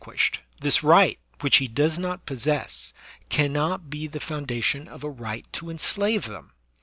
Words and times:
SLAVERY 0.03 0.13
II 0.13 0.17
qtiished, 0.19 0.37
this 0.61 0.83
right, 0.83 1.19
which 1.41 1.57
he 1.57 1.67
does 1.67 1.99
not 1.99 2.25
possess, 2.25 2.95
cannot 3.29 3.91
be 3.91 4.07
the 4.07 4.19
foundation 4.19 4.87
of 4.87 5.03
a 5.03 5.09
right 5.11 5.45
to 5.53 5.69
enslave 5.69 6.25
them. 6.25 6.53